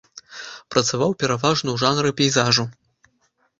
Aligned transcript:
Працаваў 0.75 1.11
пераважна 1.25 1.69
ў 1.75 1.85
жанры 1.85 2.09
пейзажу. 2.25 2.69